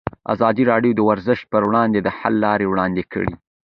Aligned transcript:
ازادي 0.33 0.63
راډیو 0.71 0.91
د 0.95 0.99
ورزش 1.09 1.39
پر 1.51 1.61
وړاندې 1.69 1.99
د 2.01 2.07
حل 2.17 2.35
لارې 2.45 2.65
وړاندې 2.67 3.03
کړي. 3.13 3.33